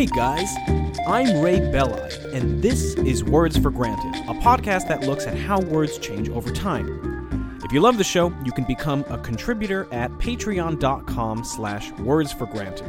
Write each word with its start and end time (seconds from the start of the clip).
Hey 0.00 0.06
guys, 0.06 0.48
I'm 1.06 1.42
Ray 1.42 1.60
Belli, 1.70 2.00
and 2.32 2.62
this 2.62 2.94
is 2.94 3.22
Words 3.22 3.58
for 3.58 3.70
Granted, 3.70 4.18
a 4.30 4.34
podcast 4.40 4.88
that 4.88 5.02
looks 5.02 5.26
at 5.26 5.36
how 5.36 5.60
words 5.60 5.98
change 5.98 6.30
over 6.30 6.50
time. 6.50 7.60
If 7.62 7.70
you 7.70 7.82
love 7.82 7.98
the 7.98 8.04
show, 8.04 8.34
you 8.42 8.50
can 8.50 8.64
become 8.64 9.04
a 9.10 9.18
contributor 9.18 9.86
at 9.92 10.10
patreon.com 10.12 11.44
slash 11.44 11.92
words 11.98 12.32
for 12.32 12.46
granted. 12.46 12.88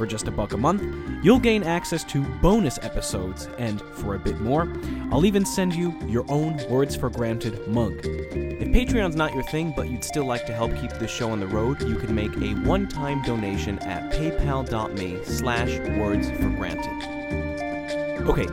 For 0.00 0.06
just 0.06 0.28
a 0.28 0.30
buck 0.30 0.54
a 0.54 0.56
month, 0.56 0.82
you'll 1.22 1.38
gain 1.38 1.62
access 1.62 2.04
to 2.04 2.22
bonus 2.40 2.78
episodes, 2.80 3.50
and 3.58 3.82
for 3.82 4.14
a 4.14 4.18
bit 4.18 4.40
more, 4.40 4.66
I'll 5.12 5.26
even 5.26 5.44
send 5.44 5.74
you 5.74 5.94
your 6.06 6.24
own 6.30 6.56
Words 6.70 6.96
for 6.96 7.10
Granted 7.10 7.68
mug. 7.68 8.00
If 8.02 8.68
Patreon's 8.68 9.14
not 9.14 9.34
your 9.34 9.42
thing, 9.42 9.74
but 9.76 9.90
you'd 9.90 10.02
still 10.02 10.24
like 10.24 10.46
to 10.46 10.54
help 10.54 10.74
keep 10.80 10.90
this 10.92 11.10
show 11.10 11.30
on 11.30 11.38
the 11.38 11.46
road, 11.46 11.82
you 11.82 11.96
can 11.96 12.14
make 12.14 12.34
a 12.38 12.54
one-time 12.66 13.20
donation 13.24 13.78
at 13.80 14.10
paypal.me 14.10 15.22
slash 15.26 15.78
words 15.98 16.30
for 16.30 16.48
granted. 16.48 18.26
Okay, 18.26 18.46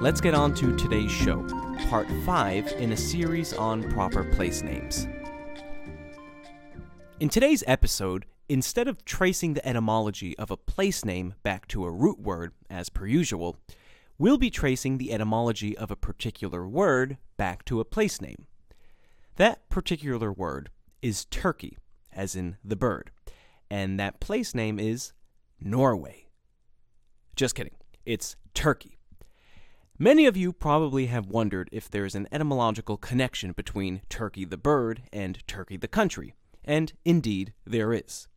let's 0.00 0.20
get 0.20 0.34
on 0.34 0.54
to 0.54 0.76
today's 0.76 1.10
show, 1.10 1.44
part 1.88 2.06
5 2.24 2.74
in 2.78 2.92
a 2.92 2.96
series 2.96 3.52
on 3.52 3.82
proper 3.90 4.22
place 4.22 4.62
names. 4.62 5.08
In 7.18 7.28
today's 7.28 7.64
episode, 7.66 8.24
instead 8.52 8.86
of 8.86 9.02
tracing 9.06 9.54
the 9.54 9.66
etymology 9.66 10.36
of 10.36 10.50
a 10.50 10.56
place 10.58 11.06
name 11.06 11.32
back 11.42 11.66
to 11.66 11.86
a 11.86 11.90
root 11.90 12.20
word, 12.20 12.52
as 12.68 12.90
per 12.90 13.06
usual, 13.06 13.56
we'll 14.18 14.36
be 14.36 14.50
tracing 14.50 14.98
the 14.98 15.10
etymology 15.10 15.76
of 15.78 15.90
a 15.90 15.96
particular 15.96 16.68
word 16.68 17.16
back 17.38 17.64
to 17.64 17.80
a 17.80 17.84
place 17.84 18.20
name. 18.20 18.46
That 19.36 19.66
particular 19.70 20.30
word 20.30 20.68
is 21.00 21.24
turkey, 21.24 21.78
as 22.12 22.36
in 22.36 22.58
the 22.62 22.76
bird, 22.76 23.10
and 23.70 23.98
that 23.98 24.20
place 24.20 24.54
name 24.54 24.78
is 24.78 25.14
Norway. 25.58 26.26
Just 27.34 27.54
kidding, 27.54 27.76
it's 28.04 28.36
Turkey. 28.52 28.98
Many 29.98 30.26
of 30.26 30.36
you 30.36 30.52
probably 30.52 31.06
have 31.06 31.26
wondered 31.26 31.70
if 31.72 31.88
there's 31.88 32.14
an 32.14 32.28
etymological 32.30 32.98
connection 32.98 33.52
between 33.52 34.02
Turkey 34.10 34.44
the 34.44 34.58
bird 34.58 35.04
and 35.10 35.46
Turkey 35.46 35.78
the 35.78 35.88
country, 35.88 36.34
and 36.62 36.92
indeed 37.02 37.54
there 37.64 37.94
is. 37.94 38.28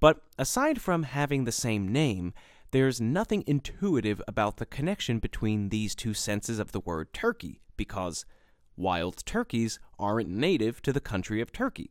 But 0.00 0.22
aside 0.38 0.80
from 0.80 1.02
having 1.02 1.44
the 1.44 1.52
same 1.52 1.88
name, 1.88 2.32
there's 2.70 3.00
nothing 3.00 3.42
intuitive 3.46 4.22
about 4.28 4.58
the 4.58 4.66
connection 4.66 5.18
between 5.18 5.70
these 5.70 5.94
two 5.94 6.14
senses 6.14 6.58
of 6.58 6.72
the 6.72 6.80
word 6.80 7.12
turkey, 7.12 7.60
because 7.76 8.24
wild 8.76 9.24
turkeys 9.26 9.78
aren't 9.98 10.28
native 10.28 10.82
to 10.82 10.92
the 10.92 11.00
country 11.00 11.40
of 11.40 11.52
Turkey. 11.52 11.90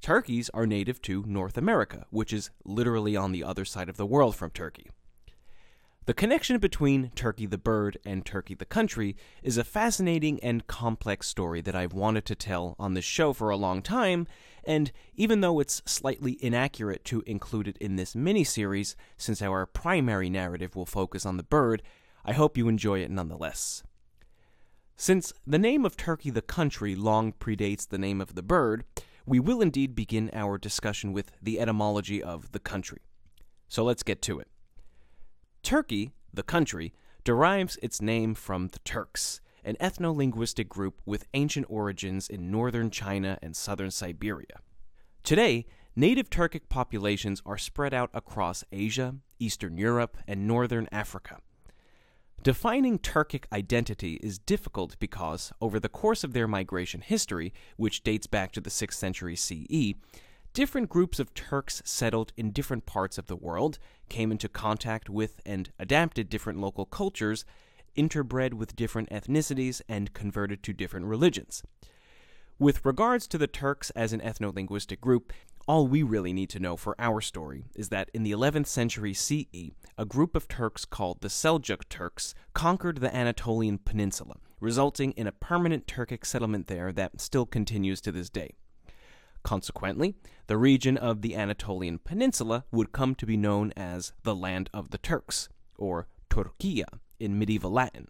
Turkeys 0.00 0.50
are 0.50 0.66
native 0.66 1.02
to 1.02 1.24
North 1.26 1.56
America, 1.56 2.06
which 2.10 2.32
is 2.32 2.50
literally 2.64 3.16
on 3.16 3.32
the 3.32 3.42
other 3.42 3.64
side 3.64 3.88
of 3.88 3.96
the 3.96 4.06
world 4.06 4.36
from 4.36 4.50
Turkey. 4.50 4.90
The 6.06 6.14
connection 6.14 6.58
between 6.58 7.10
Turkey 7.16 7.46
the 7.46 7.58
bird 7.58 7.98
and 8.04 8.24
Turkey 8.24 8.54
the 8.54 8.64
country 8.64 9.16
is 9.42 9.58
a 9.58 9.64
fascinating 9.64 10.38
and 10.38 10.64
complex 10.68 11.26
story 11.26 11.60
that 11.62 11.74
I've 11.74 11.92
wanted 11.92 12.24
to 12.26 12.36
tell 12.36 12.76
on 12.78 12.94
this 12.94 13.04
show 13.04 13.32
for 13.32 13.50
a 13.50 13.56
long 13.56 13.82
time, 13.82 14.28
and 14.62 14.92
even 15.16 15.40
though 15.40 15.58
it's 15.58 15.82
slightly 15.84 16.38
inaccurate 16.40 17.04
to 17.06 17.24
include 17.26 17.66
it 17.66 17.76
in 17.78 17.96
this 17.96 18.14
mini-series, 18.14 18.94
since 19.16 19.42
our 19.42 19.66
primary 19.66 20.30
narrative 20.30 20.76
will 20.76 20.86
focus 20.86 21.26
on 21.26 21.38
the 21.38 21.42
bird, 21.42 21.82
I 22.24 22.34
hope 22.34 22.56
you 22.56 22.68
enjoy 22.68 23.00
it 23.00 23.10
nonetheless. 23.10 23.82
Since 24.94 25.32
the 25.44 25.58
name 25.58 25.84
of 25.84 25.96
Turkey 25.96 26.30
the 26.30 26.40
country 26.40 26.94
long 26.94 27.32
predates 27.32 27.88
the 27.88 27.98
name 27.98 28.20
of 28.20 28.36
the 28.36 28.44
bird, 28.44 28.84
we 29.26 29.40
will 29.40 29.60
indeed 29.60 29.96
begin 29.96 30.30
our 30.32 30.56
discussion 30.56 31.12
with 31.12 31.32
the 31.42 31.58
etymology 31.58 32.22
of 32.22 32.52
the 32.52 32.60
country. 32.60 33.00
So 33.66 33.82
let's 33.82 34.04
get 34.04 34.22
to 34.22 34.38
it. 34.38 34.46
Turkey, 35.66 36.12
the 36.32 36.44
country, 36.44 36.94
derives 37.24 37.76
its 37.82 38.00
name 38.00 38.36
from 38.36 38.68
the 38.68 38.78
Turks, 38.84 39.40
an 39.64 39.74
ethno 39.80 40.14
linguistic 40.14 40.68
group 40.68 41.02
with 41.04 41.26
ancient 41.34 41.66
origins 41.68 42.28
in 42.28 42.52
northern 42.52 42.88
China 42.88 43.36
and 43.42 43.56
southern 43.56 43.90
Siberia. 43.90 44.60
Today, 45.24 45.66
native 45.96 46.30
Turkic 46.30 46.68
populations 46.68 47.42
are 47.44 47.58
spread 47.58 47.92
out 47.92 48.10
across 48.14 48.62
Asia, 48.70 49.16
Eastern 49.40 49.76
Europe, 49.76 50.16
and 50.28 50.46
northern 50.46 50.88
Africa. 50.92 51.38
Defining 52.44 53.00
Turkic 53.00 53.46
identity 53.52 54.20
is 54.22 54.38
difficult 54.38 54.96
because, 55.00 55.52
over 55.60 55.80
the 55.80 55.88
course 55.88 56.22
of 56.22 56.32
their 56.32 56.46
migration 56.46 57.00
history, 57.00 57.52
which 57.76 58.04
dates 58.04 58.28
back 58.28 58.52
to 58.52 58.60
the 58.60 58.70
6th 58.70 58.94
century 58.94 59.34
CE, 59.34 59.94
different 60.56 60.88
groups 60.88 61.20
of 61.20 61.34
Turks 61.34 61.82
settled 61.84 62.32
in 62.34 62.50
different 62.50 62.86
parts 62.86 63.18
of 63.18 63.26
the 63.26 63.36
world, 63.36 63.78
came 64.08 64.32
into 64.32 64.48
contact 64.48 65.10
with 65.10 65.38
and 65.44 65.70
adapted 65.78 66.30
different 66.30 66.58
local 66.58 66.86
cultures, 66.86 67.44
interbred 67.94 68.54
with 68.54 68.74
different 68.74 69.10
ethnicities, 69.10 69.82
and 69.86 70.14
converted 70.14 70.62
to 70.62 70.72
different 70.72 71.04
religions. 71.04 71.62
With 72.58 72.86
regards 72.86 73.26
to 73.26 73.36
the 73.36 73.46
Turks 73.46 73.90
as 73.90 74.14
an 74.14 74.20
ethno 74.20 74.54
linguistic 74.54 74.98
group, 74.98 75.30
all 75.68 75.86
we 75.86 76.02
really 76.02 76.32
need 76.32 76.48
to 76.48 76.58
know 76.58 76.78
for 76.78 76.96
our 76.98 77.20
story 77.20 77.66
is 77.74 77.90
that 77.90 78.10
in 78.14 78.22
the 78.22 78.32
11th 78.32 78.66
century 78.66 79.12
CE, 79.12 79.72
a 79.98 80.06
group 80.06 80.34
of 80.34 80.48
Turks 80.48 80.86
called 80.86 81.20
the 81.20 81.28
Seljuk 81.28 81.82
Turks 81.90 82.34
conquered 82.54 83.02
the 83.02 83.14
Anatolian 83.14 83.76
Peninsula, 83.76 84.36
resulting 84.60 85.12
in 85.12 85.26
a 85.26 85.32
permanent 85.32 85.86
Turkic 85.86 86.24
settlement 86.24 86.66
there 86.66 86.92
that 86.92 87.20
still 87.20 87.44
continues 87.44 88.00
to 88.00 88.10
this 88.10 88.30
day. 88.30 88.54
Consequently, 89.46 90.16
the 90.48 90.56
region 90.56 90.96
of 90.96 91.22
the 91.22 91.36
Anatolian 91.36 92.00
Peninsula 92.00 92.64
would 92.72 92.90
come 92.90 93.14
to 93.14 93.24
be 93.24 93.36
known 93.36 93.72
as 93.76 94.12
the 94.24 94.34
Land 94.34 94.68
of 94.74 94.90
the 94.90 94.98
Turks, 94.98 95.48
or 95.78 96.08
Turquia 96.28 96.86
in 97.20 97.38
medieval 97.38 97.70
Latin. 97.70 98.08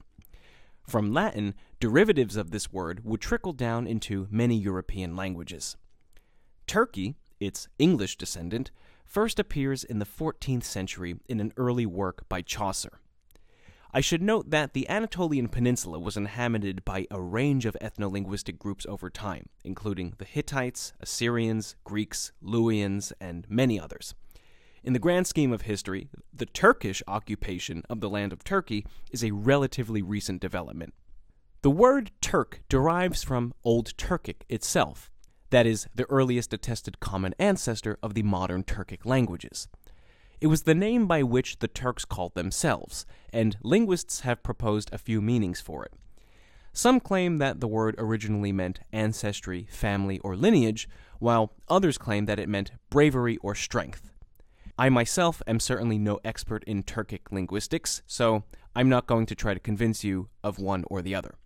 From 0.89 1.13
Latin, 1.13 1.55
derivatives 1.79 2.37
of 2.37 2.53
this 2.53 2.73
word 2.73 3.05
would 3.05 3.21
trickle 3.21 3.53
down 3.53 3.87
into 3.87 4.27
many 4.31 4.57
European 4.57 5.15
languages. 5.15 5.77
Turkey, 6.67 7.17
its 7.39 7.69
English 7.79 8.17
descendant, 8.17 8.71
first 9.05 9.39
appears 9.39 9.85
in 9.85 9.99
the 9.99 10.07
14th 10.07 10.65
century 10.65 11.17
in 11.29 11.39
an 11.41 11.53
early 11.59 11.85
work 11.85 12.27
by 12.31 12.41
Chaucer. 12.41 13.01
I 13.97 14.03
should 14.03 14.21
note 14.21 14.51
that 14.51 14.75
the 14.75 14.87
Anatolian 14.91 15.49
Peninsula 15.49 15.99
was 15.99 16.19
inhabited 16.19 16.85
by 16.85 17.07
a 17.11 17.19
range 17.19 17.65
of 17.65 17.79
ethno-linguistic 17.81 18.59
groups 18.59 18.85
over 18.85 19.09
time, 19.09 19.49
including 19.65 20.13
the 20.19 20.27
Hittites, 20.27 20.93
Assyrians, 21.01 21.77
Greeks, 21.83 22.31
Luwians, 22.45 23.15
and 23.23 23.47
many 23.49 23.81
others. 23.81 24.15
In 24.85 24.93
the 24.93 24.99
grand 24.99 25.27
scheme 25.27 25.51
of 25.51 25.63
history, 25.63 26.11
the 26.31 26.45
Turkish 26.45 27.03
occupation 27.09 27.85
of 27.89 28.01
the 28.03 28.11
land 28.11 28.35
of 28.35 28.45
Turkey 28.45 28.85
is 29.13 29.25
a 29.25 29.31
relatively 29.31 30.03
recent 30.03 30.43
development. 30.43 30.93
The 31.63 31.71
word 31.71 32.11
Turk 32.21 32.61
derives 32.69 33.23
from 33.23 33.55
Old 33.65 33.97
Turkic 33.97 34.43
itself, 34.51 35.11
that 35.49 35.67
is, 35.67 35.87
the 35.95 36.05
earliest 36.11 36.53
attested 36.53 37.01
common 37.01 37.35
ancestor 37.39 37.99
of 38.03 38.13
the 38.13 38.25
modern 38.25 38.63
Turkic 38.63 39.07
languages. 39.07 39.69
It 40.41 40.49
was 40.49 40.63
the 40.63 40.75
name 40.75 41.07
by 41.07 41.23
which 41.23 41.61
the 41.61 41.69
Turks 41.69 42.05
called 42.05 42.35
themselves, 42.35 43.07
and 43.33 43.57
linguists 43.63 44.21
have 44.21 44.43
proposed 44.43 44.93
a 44.93 44.99
few 44.99 45.23
meanings 45.23 45.61
for 45.61 45.85
it. 45.85 45.95
Some 46.75 47.01
claim 47.01 47.39
that 47.39 47.61
the 47.61 47.69
word 47.69 47.95
originally 47.97 48.53
meant 48.53 48.81
ancestry, 48.93 49.67
family, 49.71 50.19
or 50.19 50.37
lineage, 50.37 50.89
while 51.21 51.55
others 51.69 51.97
claim 51.97 52.27
that 52.27 52.39
it 52.39 52.51
meant 52.51 52.73
bravery 52.91 53.39
or 53.39 53.55
strength. 53.55 54.11
I 54.79 54.91
myself 54.91 55.41
am 55.47 55.59
certainly 55.59 55.97
no 55.97 56.21
expert 56.23 56.63
in 56.65 56.83
Turkic 56.83 57.33
linguistics, 57.33 58.03
so 58.07 58.45
I'm 58.75 58.91
not 58.91 59.07
going 59.07 59.25
to 59.27 59.35
try 59.35 59.55
to 59.55 59.61
convince 59.61 60.05
you 60.05 60.29
of 60.45 60.59
one 60.59 60.85
or 60.89 61.01
the 61.01 61.15
other. 61.15 61.37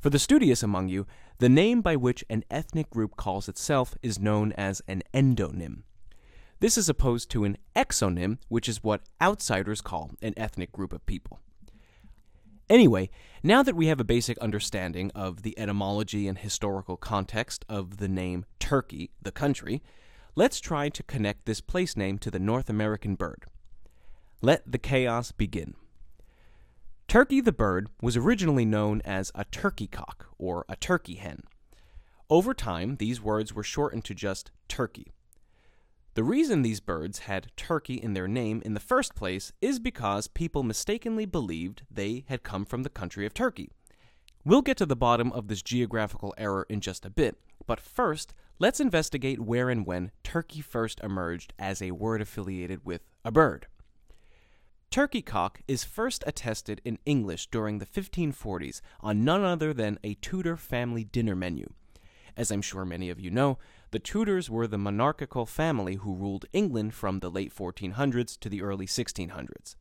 For 0.00 0.08
the 0.08 0.18
studious 0.18 0.62
among 0.62 0.88
you, 0.88 1.06
the 1.40 1.50
name 1.50 1.82
by 1.82 1.96
which 1.96 2.24
an 2.30 2.44
ethnic 2.50 2.88
group 2.88 3.16
calls 3.16 3.50
itself 3.50 3.96
is 4.02 4.18
known 4.18 4.52
as 4.52 4.80
an 4.88 5.02
endonym. 5.12 5.82
This 6.60 6.76
is 6.76 6.88
opposed 6.88 7.30
to 7.30 7.44
an 7.44 7.56
exonym, 7.76 8.38
which 8.48 8.68
is 8.68 8.82
what 8.82 9.02
outsiders 9.22 9.80
call 9.80 10.10
an 10.20 10.34
ethnic 10.36 10.72
group 10.72 10.92
of 10.92 11.06
people. 11.06 11.38
Anyway, 12.68 13.08
now 13.42 13.62
that 13.62 13.76
we 13.76 13.86
have 13.86 14.00
a 14.00 14.04
basic 14.04 14.36
understanding 14.38 15.10
of 15.14 15.42
the 15.42 15.58
etymology 15.58 16.26
and 16.26 16.36
historical 16.36 16.96
context 16.96 17.64
of 17.68 17.98
the 17.98 18.08
name 18.08 18.44
Turkey, 18.58 19.10
the 19.22 19.30
country, 19.30 19.82
let's 20.34 20.60
try 20.60 20.88
to 20.88 21.02
connect 21.04 21.46
this 21.46 21.60
place 21.60 21.96
name 21.96 22.18
to 22.18 22.30
the 22.30 22.40
North 22.40 22.68
American 22.68 23.14
bird. 23.14 23.44
Let 24.42 24.70
the 24.70 24.78
chaos 24.78 25.32
begin. 25.32 25.74
Turkey 27.06 27.40
the 27.40 27.52
bird 27.52 27.88
was 28.02 28.16
originally 28.16 28.66
known 28.66 29.00
as 29.04 29.32
a 29.34 29.44
turkey 29.46 29.86
cock 29.86 30.26
or 30.36 30.66
a 30.68 30.76
turkey 30.76 31.14
hen. 31.14 31.44
Over 32.28 32.52
time, 32.52 32.96
these 32.96 33.22
words 33.22 33.54
were 33.54 33.62
shortened 33.62 34.04
to 34.04 34.14
just 34.14 34.50
turkey. 34.68 35.12
The 36.14 36.24
reason 36.24 36.62
these 36.62 36.80
birds 36.80 37.20
had 37.20 37.52
turkey 37.56 37.94
in 37.94 38.14
their 38.14 38.26
name 38.26 38.60
in 38.64 38.74
the 38.74 38.80
first 38.80 39.14
place 39.14 39.52
is 39.60 39.78
because 39.78 40.26
people 40.26 40.62
mistakenly 40.62 41.26
believed 41.26 41.82
they 41.90 42.24
had 42.28 42.42
come 42.42 42.64
from 42.64 42.82
the 42.82 42.90
country 42.90 43.24
of 43.24 43.34
Turkey. 43.34 43.70
We'll 44.44 44.62
get 44.62 44.76
to 44.78 44.86
the 44.86 44.96
bottom 44.96 45.30
of 45.32 45.48
this 45.48 45.62
geographical 45.62 46.34
error 46.38 46.66
in 46.68 46.80
just 46.80 47.04
a 47.04 47.10
bit, 47.10 47.38
but 47.66 47.80
first, 47.80 48.34
let's 48.58 48.80
investigate 48.80 49.40
where 49.40 49.68
and 49.68 49.86
when 49.86 50.10
turkey 50.24 50.60
first 50.60 51.00
emerged 51.00 51.52
as 51.58 51.82
a 51.82 51.90
word 51.90 52.22
affiliated 52.22 52.84
with 52.84 53.02
a 53.24 53.30
bird. 53.30 53.66
Turkey 54.90 55.20
cock 55.20 55.60
is 55.68 55.84
first 55.84 56.24
attested 56.26 56.80
in 56.82 56.98
English 57.04 57.48
during 57.48 57.78
the 57.78 57.86
1540s 57.86 58.80
on 59.00 59.22
none 59.22 59.44
other 59.44 59.74
than 59.74 59.98
a 60.02 60.14
Tudor 60.14 60.56
family 60.56 61.04
dinner 61.04 61.36
menu. 61.36 61.70
As 62.38 62.50
I'm 62.50 62.62
sure 62.62 62.86
many 62.86 63.10
of 63.10 63.20
you 63.20 63.30
know, 63.30 63.58
the 63.90 63.98
Tudors 63.98 64.50
were 64.50 64.66
the 64.66 64.78
monarchical 64.78 65.46
family 65.46 65.94
who 65.96 66.14
ruled 66.14 66.46
England 66.52 66.94
from 66.94 67.20
the 67.20 67.30
late 67.30 67.54
1400s 67.54 68.38
to 68.40 68.48
the 68.48 68.62
early 68.62 68.86
1600s. 68.86 69.76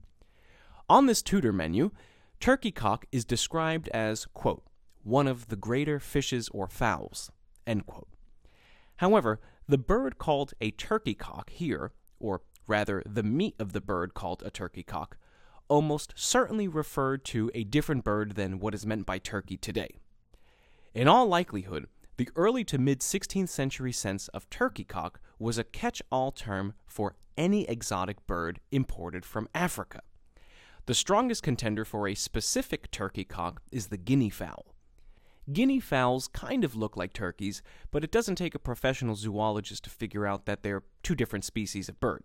On 0.90 1.06
this 1.06 1.22
Tudor 1.22 1.52
menu, 1.52 1.92
turkey 2.40 2.72
cock 2.72 3.06
is 3.12 3.26
described 3.26 3.90
as, 3.90 4.26
quote, 4.34 4.64
one 5.04 5.28
of 5.28 5.48
the 5.48 5.56
greater 5.56 6.00
fishes 6.00 6.50
or 6.50 6.68
fowls, 6.68 7.32
end 7.66 7.86
quote. 7.86 8.08
However, 8.98 9.40
the 9.68 9.78
bird 9.78 10.18
called 10.18 10.54
a 10.62 10.72
turkey 10.72 11.14
cock 11.14 11.50
here, 11.50 11.92
or 12.20 12.42
rather 12.68 13.04
the 13.06 13.24
meat 13.24 13.56
of 13.60 13.74
the 13.74 13.82
bird 13.82 14.14
called 14.14 14.44
a 14.46 14.50
turkey 14.50 14.84
cock, 14.84 15.18
almost 15.68 16.14
certainly 16.16 16.68
referred 16.68 17.26
to 17.26 17.52
a 17.54 17.66
different 17.66 18.04
bird 18.04 18.36
than 18.36 18.60
what 18.60 18.74
is 18.74 18.86
meant 18.86 19.06
by 19.06 19.18
turkey 19.18 19.58
today. 19.58 19.98
In 20.94 21.08
all 21.08 21.28
likelihood, 21.28 21.88
the 22.18 22.30
early 22.36 22.64
to 22.64 22.78
mid 22.78 23.00
16th 23.00 23.50
century 23.50 23.92
sense 23.92 24.28
of 24.30 24.50
turkey 24.50 24.84
cock 24.84 25.20
was 25.40 25.58
a 25.58 25.64
catch 25.64 26.02
all 26.12 26.32
term 26.32 26.74
for 26.88 27.16
any 27.38 27.68
exotic 27.70 28.26
bird 28.26 28.60
imported 28.72 29.24
from 29.24 29.48
Africa. 29.54 30.02
The 30.88 30.96
strongest 30.96 31.44
contender 31.44 31.86
for 31.86 32.08
a 32.08 32.16
specific 32.16 32.90
turkey 32.90 33.24
cock 33.24 33.62
is 33.72 33.88
the 33.88 33.98
guinea 33.98 34.32
fowl. 34.32 34.74
Guinea 35.52 35.80
fowls 35.80 36.28
kind 36.28 36.64
of 36.64 36.76
look 36.76 36.98
like 36.98 37.14
turkeys, 37.14 37.62
but 37.92 38.04
it 38.04 38.12
doesn't 38.12 38.36
take 38.36 38.56
a 38.56 38.60
professional 38.60 39.16
zoologist 39.16 39.84
to 39.84 39.90
figure 39.90 40.26
out 40.26 40.46
that 40.46 40.64
they're 40.64 40.84
two 41.04 41.16
different 41.16 41.46
species 41.46 41.88
of 41.88 42.00
bird. 42.00 42.24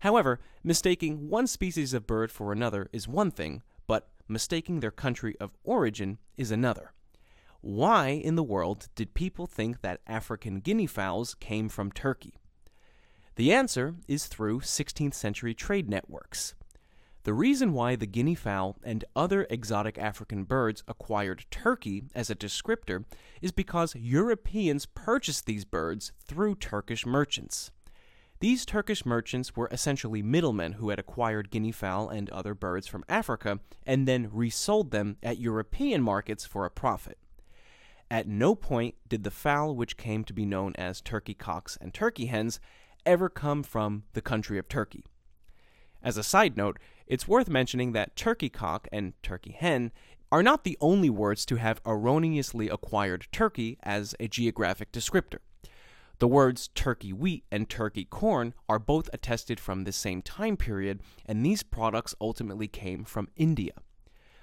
However, 0.00 0.40
mistaking 0.62 1.28
one 1.28 1.46
species 1.46 1.94
of 1.94 2.06
bird 2.06 2.30
for 2.30 2.52
another 2.52 2.88
is 2.92 3.08
one 3.08 3.30
thing, 3.30 3.62
but 3.86 4.10
mistaking 4.28 4.80
their 4.80 4.90
country 4.90 5.34
of 5.40 5.56
origin 5.64 6.18
is 6.36 6.50
another. 6.50 6.92
Why 7.62 8.08
in 8.08 8.36
the 8.36 8.42
world 8.42 8.88
did 8.94 9.12
people 9.12 9.46
think 9.46 9.82
that 9.82 10.00
African 10.06 10.60
guinea 10.60 10.86
fowls 10.86 11.34
came 11.34 11.68
from 11.68 11.92
Turkey? 11.92 12.38
The 13.36 13.52
answer 13.52 13.96
is 14.08 14.26
through 14.26 14.60
16th 14.60 15.12
century 15.12 15.52
trade 15.52 15.88
networks. 15.88 16.54
The 17.24 17.34
reason 17.34 17.74
why 17.74 17.96
the 17.96 18.06
guinea 18.06 18.34
fowl 18.34 18.78
and 18.82 19.04
other 19.14 19.46
exotic 19.50 19.98
African 19.98 20.44
birds 20.44 20.82
acquired 20.88 21.44
Turkey 21.50 22.04
as 22.14 22.30
a 22.30 22.34
descriptor 22.34 23.04
is 23.42 23.52
because 23.52 23.94
Europeans 23.94 24.86
purchased 24.86 25.44
these 25.44 25.66
birds 25.66 26.12
through 26.24 26.54
Turkish 26.54 27.04
merchants. 27.04 27.70
These 28.40 28.64
Turkish 28.64 29.04
merchants 29.04 29.54
were 29.54 29.68
essentially 29.70 30.22
middlemen 30.22 30.72
who 30.72 30.88
had 30.88 30.98
acquired 30.98 31.50
guinea 31.50 31.72
fowl 31.72 32.08
and 32.08 32.30
other 32.30 32.54
birds 32.54 32.86
from 32.86 33.04
Africa 33.06 33.60
and 33.84 34.08
then 34.08 34.30
resold 34.32 34.92
them 34.92 35.18
at 35.22 35.36
European 35.36 36.02
markets 36.02 36.46
for 36.46 36.64
a 36.64 36.70
profit. 36.70 37.18
At 38.10 38.26
no 38.26 38.54
point 38.54 38.96
did 39.08 39.22
the 39.22 39.30
fowl 39.30 39.76
which 39.76 39.96
came 39.96 40.24
to 40.24 40.32
be 40.32 40.44
known 40.44 40.74
as 40.76 41.00
turkey 41.00 41.34
cocks 41.34 41.78
and 41.80 41.94
turkey 41.94 42.26
hens 42.26 42.58
ever 43.06 43.28
come 43.28 43.62
from 43.62 44.02
the 44.14 44.20
country 44.20 44.58
of 44.58 44.68
Turkey. 44.68 45.04
As 46.02 46.16
a 46.16 46.22
side 46.22 46.56
note, 46.56 46.78
it's 47.06 47.28
worth 47.28 47.48
mentioning 47.48 47.92
that 47.92 48.16
turkey 48.16 48.48
cock 48.48 48.88
and 48.90 49.12
turkey 49.22 49.52
hen 49.52 49.92
are 50.32 50.42
not 50.42 50.64
the 50.64 50.78
only 50.80 51.10
words 51.10 51.44
to 51.46 51.56
have 51.56 51.80
erroneously 51.84 52.68
acquired 52.68 53.26
Turkey 53.32 53.78
as 53.82 54.14
a 54.20 54.28
geographic 54.28 54.92
descriptor. 54.92 55.38
The 56.18 56.28
words 56.28 56.68
turkey 56.68 57.12
wheat 57.12 57.44
and 57.50 57.68
turkey 57.68 58.04
corn 58.04 58.54
are 58.68 58.78
both 58.78 59.08
attested 59.12 59.58
from 59.58 59.84
the 59.84 59.92
same 59.92 60.22
time 60.22 60.56
period, 60.56 61.00
and 61.26 61.44
these 61.44 61.62
products 61.62 62.14
ultimately 62.20 62.68
came 62.68 63.04
from 63.04 63.28
India. 63.36 63.72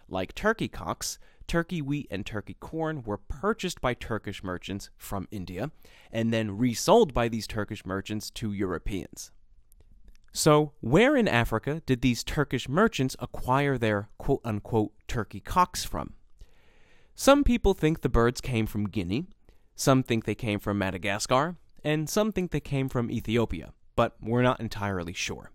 Like 0.09 0.33
turkey 0.33 0.67
cocks, 0.67 1.19
turkey 1.47 1.81
wheat 1.81 2.07
and 2.11 2.25
turkey 2.25 2.55
corn 2.59 3.03
were 3.03 3.17
purchased 3.17 3.81
by 3.81 3.93
Turkish 3.93 4.43
merchants 4.43 4.89
from 4.97 5.27
India 5.31 5.71
and 6.11 6.33
then 6.33 6.57
resold 6.57 7.13
by 7.13 7.27
these 7.27 7.47
Turkish 7.47 7.85
merchants 7.85 8.29
to 8.31 8.53
Europeans. 8.53 9.31
So, 10.33 10.73
where 10.81 11.15
in 11.15 11.27
Africa 11.27 11.81
did 11.85 12.01
these 12.01 12.23
Turkish 12.23 12.69
merchants 12.69 13.15
acquire 13.19 13.77
their 13.77 14.09
quote 14.17 14.41
unquote 14.43 14.91
turkey 15.07 15.39
cocks 15.39 15.83
from? 15.83 16.13
Some 17.15 17.43
people 17.43 17.73
think 17.73 18.01
the 18.01 18.09
birds 18.09 18.41
came 18.41 18.67
from 18.67 18.89
Guinea, 18.89 19.25
some 19.75 20.03
think 20.03 20.25
they 20.25 20.35
came 20.35 20.59
from 20.59 20.77
Madagascar, 20.77 21.55
and 21.83 22.07
some 22.09 22.31
think 22.31 22.51
they 22.51 22.59
came 22.59 22.89
from 22.89 23.09
Ethiopia, 23.09 23.73
but 23.95 24.15
we're 24.21 24.43
not 24.43 24.59
entirely 24.59 25.13
sure. 25.13 25.51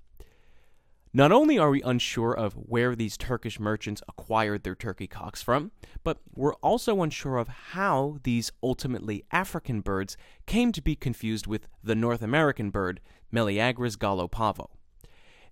Not 1.15 1.31
only 1.31 1.59
are 1.59 1.69
we 1.69 1.83
unsure 1.83 2.33
of 2.33 2.55
where 2.55 2.97
these 2.97 3.19
Turkish 3.19 3.61
merchants 3.61 4.03
acquired 4.09 4.63
their 4.63 4.75
turkey 4.75 5.07
cocks 5.07 5.43
from, 5.43 5.71
but 6.03 6.19
we're 6.35 6.55
also 6.55 7.03
unsure 7.03 7.37
of 7.37 7.49
how 7.49 8.19
these 8.23 8.51
ultimately 8.63 9.23
African 9.31 9.83
birds 9.83 10.17
came 10.47 10.73
to 10.73 10.81
be 10.81 10.97
confused 10.97 11.47
with 11.47 11.69
the 11.85 11.95
North 11.95 12.23
American 12.23 12.71
bird 12.71 12.99
Meleagris 13.31 13.99
gallopavo. 13.99 14.71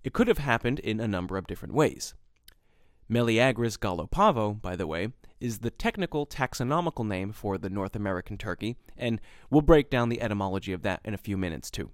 It 0.02 0.14
could 0.14 0.28
have 0.28 0.38
happened 0.38 0.78
in 0.78 0.98
a 0.98 1.06
number 1.06 1.36
of 1.36 1.46
different 1.46 1.74
ways. 1.74 2.14
Meleagris 3.10 3.78
gallopavo, 3.78 4.62
by 4.62 4.76
the 4.76 4.86
way, 4.86 5.12
is 5.40 5.58
the 5.58 5.70
technical 5.70 6.26
taxonomical 6.26 7.06
name 7.06 7.32
for 7.32 7.58
the 7.58 7.68
North 7.68 7.94
American 7.94 8.38
turkey, 8.38 8.76
and 8.96 9.20
we'll 9.50 9.60
break 9.60 9.90
down 9.90 10.08
the 10.08 10.22
etymology 10.22 10.72
of 10.72 10.80
that 10.82 11.00
in 11.04 11.12
a 11.12 11.18
few 11.18 11.36
minutes 11.36 11.70
too. 11.70 11.90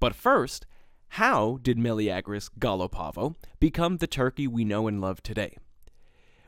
But 0.00 0.14
first, 0.14 0.66
how 1.10 1.58
did 1.62 1.78
Meleagris 1.78 2.50
gallopavo 2.58 3.34
become 3.60 3.96
the 3.96 4.06
turkey 4.06 4.46
we 4.46 4.64
know 4.64 4.86
and 4.86 5.00
love 5.00 5.22
today? 5.22 5.56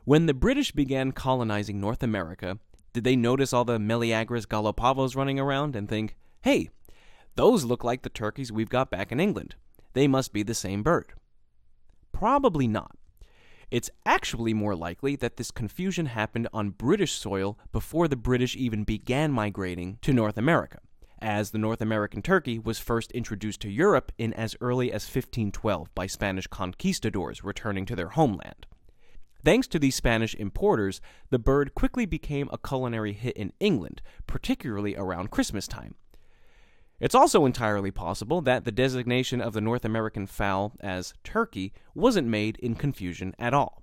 When 0.04 0.26
the 0.26 0.34
British 0.34 0.72
began 0.72 1.12
colonizing 1.12 1.80
North 1.80 2.02
America, 2.02 2.58
did 2.92 3.04
they 3.04 3.16
notice 3.16 3.52
all 3.52 3.64
the 3.64 3.78
Meleagris 3.78 4.46
gallopavos 4.46 5.16
running 5.16 5.38
around 5.38 5.76
and 5.76 5.88
think, 5.88 6.16
hey, 6.42 6.70
those 7.36 7.64
look 7.64 7.84
like 7.84 8.02
the 8.02 8.08
turkeys 8.08 8.52
we've 8.52 8.68
got 8.68 8.90
back 8.90 9.12
in 9.12 9.20
England. 9.20 9.54
They 9.92 10.08
must 10.08 10.32
be 10.32 10.42
the 10.42 10.54
same 10.54 10.82
bird. 10.82 11.14
Probably 12.12 12.66
not. 12.66 12.96
It's 13.70 13.90
actually 14.04 14.52
more 14.52 14.74
likely 14.74 15.14
that 15.16 15.36
this 15.36 15.50
confusion 15.52 16.06
happened 16.06 16.48
on 16.52 16.70
British 16.70 17.12
soil 17.12 17.56
before 17.70 18.08
the 18.08 18.16
British 18.16 18.56
even 18.56 18.82
began 18.82 19.30
migrating 19.30 19.98
to 20.02 20.12
North 20.12 20.36
America, 20.36 20.80
as 21.20 21.50
the 21.50 21.58
North 21.58 21.80
American 21.80 22.22
turkey 22.22 22.58
was 22.58 22.78
first 22.78 23.12
introduced 23.12 23.60
to 23.60 23.70
Europe 23.70 24.12
in 24.18 24.32
as 24.34 24.56
early 24.60 24.92
as 24.92 25.04
1512 25.04 25.94
by 25.94 26.06
Spanish 26.06 26.46
conquistadors 26.46 27.44
returning 27.44 27.86
to 27.86 27.96
their 27.96 28.10
homeland. 28.10 28.66
Thanks 29.44 29.66
to 29.68 29.78
these 29.78 29.94
Spanish 29.94 30.34
importers, 30.34 31.00
the 31.30 31.38
bird 31.38 31.74
quickly 31.74 32.04
became 32.04 32.50
a 32.52 32.58
culinary 32.58 33.12
hit 33.14 33.36
in 33.36 33.52
England, 33.58 34.02
particularly 34.26 34.96
around 34.96 35.30
Christmas 35.30 35.66
time. 35.66 35.94
It's 37.00 37.14
also 37.14 37.46
entirely 37.46 37.90
possible 37.90 38.42
that 38.42 38.64
the 38.64 38.72
designation 38.72 39.40
of 39.40 39.54
the 39.54 39.62
North 39.62 39.86
American 39.86 40.26
fowl 40.26 40.74
as 40.80 41.14
turkey 41.24 41.72
wasn't 41.94 42.28
made 42.28 42.58
in 42.58 42.74
confusion 42.74 43.34
at 43.38 43.54
all. 43.54 43.82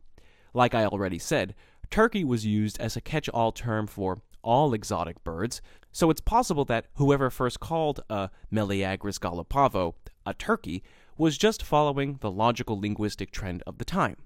Like 0.54 0.76
I 0.76 0.86
already 0.86 1.18
said, 1.18 1.56
turkey 1.90 2.24
was 2.24 2.46
used 2.46 2.80
as 2.80 2.96
a 2.96 3.02
catch 3.02 3.28
all 3.30 3.52
term 3.52 3.88
for 3.88 4.22
all 4.44 4.74
exotic 4.74 5.24
birds, 5.24 5.62
so 5.98 6.12
it's 6.12 6.22
possible 6.22 6.64
that 6.64 6.86
whoever 6.98 7.32
first 7.32 7.60
called 7.60 8.02
uh, 8.08 8.28
a 8.28 8.56
Meleagris 8.56 9.20
gallopavo 9.20 9.96
a 10.28 10.34
turkey 10.36 10.84
was 11.18 11.40
just 11.40 11.64
following 11.64 12.20
the 12.22 12.30
logical 12.30 12.80
linguistic 12.80 13.32
trend 13.32 13.64
of 13.66 13.80
the 13.80 13.84
time. 13.84 14.18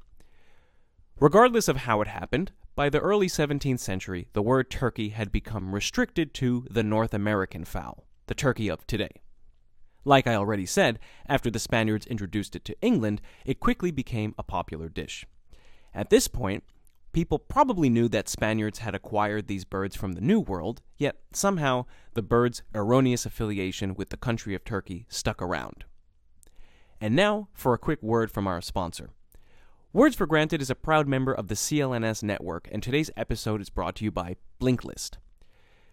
Regardless 1.18 1.70
of 1.70 1.78
how 1.78 2.02
it 2.02 2.10
happened, 2.10 2.52
by 2.76 2.90
the 2.90 3.00
early 3.00 3.28
17th 3.28 3.80
century, 3.80 4.28
the 4.34 4.42
word 4.42 4.70
turkey 4.70 5.10
had 5.10 5.32
become 5.32 5.74
restricted 5.74 6.34
to 6.34 6.68
the 6.70 6.84
North 6.84 7.14
American 7.14 7.64
fowl 7.64 8.06
the 8.28 8.36
turkey 8.36 8.68
of 8.68 8.86
today. 8.86 9.22
Like 10.04 10.28
I 10.28 10.36
already 10.36 10.66
said, 10.66 11.00
after 11.26 11.50
the 11.50 11.58
Spaniards 11.58 12.06
introduced 12.06 12.54
it 12.54 12.66
to 12.66 12.82
England, 12.82 13.22
it 13.46 13.62
quickly 13.62 13.92
became 13.92 14.36
a 14.38 14.44
popular 14.44 14.90
dish. 14.90 15.26
At 15.94 16.10
this 16.10 16.28
point, 16.28 16.66
people 17.12 17.40
probably 17.40 17.90
knew 17.90 18.08
that 18.10 18.30
Spaniards 18.30 18.80
had 18.80 18.96
acquired 18.96 19.48
these 19.48 19.66
birds 19.66 19.96
from 19.96 20.14
the 20.14 20.22
New 20.22 20.40
World, 20.40 20.82
yet 20.98 21.18
somehow 21.34 21.86
the 22.14 22.22
bird's 22.22 22.64
erroneous 22.74 23.26
affiliation 23.26 23.94
with 23.94 24.10
the 24.10 24.18
country 24.18 24.56
of 24.56 24.64
Turkey 24.64 25.06
stuck 25.10 25.42
around. 25.42 25.86
And 27.00 27.16
now 27.16 27.50
for 27.54 27.74
a 27.74 27.80
quick 27.80 28.02
word 28.02 28.32
from 28.32 28.48
our 28.48 28.62
sponsor. 28.62 29.10
Words 29.94 30.16
for 30.16 30.26
Granted 30.26 30.62
is 30.62 30.70
a 30.70 30.76
proud 30.76 31.08
member 31.08 31.34
of 31.34 31.50
the 31.50 31.56
CLNS 31.56 32.24
network, 32.24 32.70
and 32.72 32.82
today's 32.82 33.12
episode 33.18 33.60
is 33.60 33.70
brought 33.70 33.96
to 33.98 34.06
you 34.06 34.12
by 34.12 34.38
Blinkist. 34.62 35.18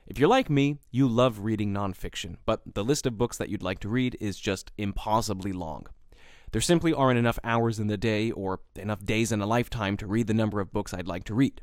If 0.06 0.18
you're 0.18 0.28
like 0.28 0.48
me, 0.48 0.78
you 0.90 1.08
love 1.08 1.40
reading 1.40 1.74
nonfiction, 1.74 2.36
but 2.46 2.62
the 2.74 2.84
list 2.84 3.06
of 3.06 3.18
books 3.18 3.36
that 3.38 3.48
you'd 3.48 3.62
like 3.62 3.80
to 3.80 3.88
read 3.88 4.16
is 4.20 4.38
just 4.38 4.70
impossibly 4.78 5.52
long. 5.52 5.86
There 6.52 6.60
simply 6.60 6.92
aren't 6.92 7.18
enough 7.18 7.38
hours 7.44 7.78
in 7.78 7.88
the 7.88 7.96
day 7.96 8.30
or 8.30 8.60
enough 8.76 9.04
days 9.04 9.32
in 9.32 9.40
a 9.40 9.46
lifetime 9.46 9.96
to 9.98 10.06
read 10.06 10.26
the 10.26 10.34
number 10.34 10.60
of 10.60 10.72
books 10.72 10.94
I'd 10.94 11.06
like 11.06 11.24
to 11.24 11.34
read. 11.34 11.60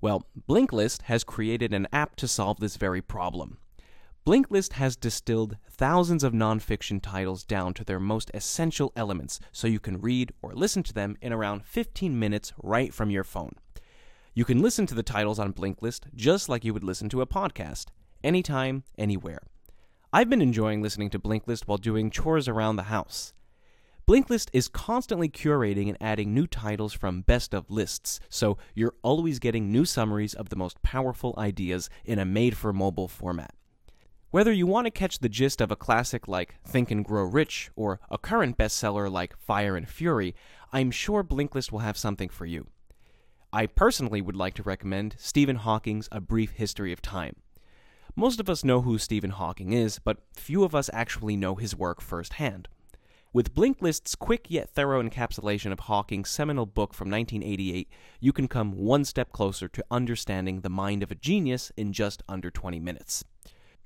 Well, 0.00 0.26
Blinkist 0.48 1.02
has 1.02 1.24
created 1.24 1.72
an 1.72 1.88
app 1.92 2.16
to 2.16 2.28
solve 2.28 2.60
this 2.60 2.76
very 2.76 3.00
problem. 3.00 3.58
Blinkist 4.26 4.74
has 4.74 4.96
distilled 4.96 5.56
thousands 5.70 6.24
of 6.24 6.32
nonfiction 6.32 7.00
titles 7.00 7.44
down 7.44 7.74
to 7.74 7.84
their 7.84 8.00
most 8.00 8.30
essential 8.34 8.92
elements 8.96 9.40
so 9.52 9.66
you 9.66 9.80
can 9.80 10.00
read 10.00 10.32
or 10.42 10.54
listen 10.54 10.82
to 10.82 10.94
them 10.94 11.16
in 11.20 11.32
around 11.32 11.64
15 11.64 12.18
minutes 12.18 12.52
right 12.62 12.92
from 12.92 13.10
your 13.10 13.24
phone. 13.24 13.54
You 14.34 14.44
can 14.44 14.60
listen 14.60 14.86
to 14.86 14.94
the 14.94 15.02
titles 15.02 15.38
on 15.38 15.52
Blinkist 15.52 16.06
just 16.14 16.48
like 16.48 16.64
you 16.64 16.74
would 16.74 16.84
listen 16.84 17.08
to 17.10 17.20
a 17.20 17.26
podcast, 17.26 17.86
anytime, 18.22 18.84
anywhere. 18.98 19.40
I've 20.12 20.28
been 20.30 20.42
enjoying 20.42 20.82
listening 20.82 21.10
to 21.10 21.18
Blinkist 21.18 21.66
while 21.66 21.78
doing 21.78 22.10
chores 22.10 22.48
around 22.48 22.76
the 22.76 22.84
house. 22.84 23.32
Blinkist 24.06 24.50
is 24.52 24.68
constantly 24.68 25.30
curating 25.30 25.88
and 25.88 25.96
adding 25.98 26.34
new 26.34 26.46
titles 26.46 26.92
from 26.92 27.22
best 27.22 27.54
of 27.54 27.70
lists, 27.70 28.20
so 28.28 28.58
you're 28.74 28.96
always 29.02 29.38
getting 29.38 29.72
new 29.72 29.86
summaries 29.86 30.34
of 30.34 30.50
the 30.50 30.56
most 30.56 30.82
powerful 30.82 31.34
ideas 31.38 31.88
in 32.04 32.18
a 32.18 32.24
made 32.26 32.54
for 32.54 32.70
mobile 32.70 33.08
format. 33.08 33.54
Whether 34.30 34.52
you 34.52 34.66
want 34.66 34.86
to 34.86 34.90
catch 34.90 35.20
the 35.20 35.30
gist 35.30 35.62
of 35.62 35.70
a 35.70 35.76
classic 35.76 36.28
like 36.28 36.56
Think 36.66 36.90
and 36.90 37.02
Grow 37.02 37.24
Rich 37.24 37.70
or 37.76 37.98
a 38.10 38.18
current 38.18 38.58
bestseller 38.58 39.10
like 39.10 39.38
Fire 39.38 39.74
and 39.74 39.88
Fury, 39.88 40.34
I'm 40.70 40.90
sure 40.90 41.24
Blinkist 41.24 41.72
will 41.72 41.78
have 41.78 41.96
something 41.96 42.28
for 42.28 42.44
you. 42.44 42.66
I 43.54 43.64
personally 43.66 44.20
would 44.20 44.36
like 44.36 44.52
to 44.54 44.62
recommend 44.62 45.14
Stephen 45.16 45.56
Hawking's 45.56 46.10
A 46.12 46.20
Brief 46.20 46.50
History 46.50 46.92
of 46.92 47.00
Time. 47.00 47.36
Most 48.14 48.38
of 48.38 48.50
us 48.50 48.64
know 48.64 48.82
who 48.82 48.98
Stephen 48.98 49.30
Hawking 49.30 49.72
is, 49.72 49.98
but 49.98 50.18
few 50.34 50.62
of 50.62 50.74
us 50.74 50.90
actually 50.92 51.38
know 51.38 51.54
his 51.54 51.74
work 51.74 52.02
firsthand. 52.02 52.68
With 53.34 53.52
Blinkist's 53.52 54.14
quick 54.14 54.46
yet 54.48 54.70
thorough 54.70 55.02
encapsulation 55.02 55.72
of 55.72 55.80
Hawking's 55.80 56.30
seminal 56.30 56.66
book 56.66 56.94
from 56.94 57.10
1988, 57.10 57.88
you 58.20 58.32
can 58.32 58.46
come 58.46 58.76
one 58.76 59.04
step 59.04 59.32
closer 59.32 59.66
to 59.66 59.84
understanding 59.90 60.60
the 60.60 60.68
mind 60.68 61.02
of 61.02 61.10
a 61.10 61.16
genius 61.16 61.72
in 61.76 61.92
just 61.92 62.22
under 62.28 62.48
20 62.48 62.78
minutes. 62.78 63.24